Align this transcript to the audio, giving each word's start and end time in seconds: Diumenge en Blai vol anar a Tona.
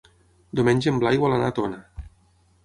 Diumenge 0.59 0.89
en 0.93 0.97
Blai 1.03 1.19
vol 1.25 1.37
anar 1.37 1.51
a 1.53 1.55
Tona. 1.61 1.79